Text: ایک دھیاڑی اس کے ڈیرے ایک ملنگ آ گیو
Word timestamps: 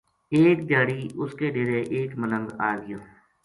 ایک 0.35 0.57
دھیاڑی 0.67 0.99
اس 1.21 1.31
کے 1.39 1.47
ڈیرے 1.55 1.79
ایک 1.95 2.09
ملنگ 2.21 2.47
آ 2.67 2.69
گیو 2.83 2.99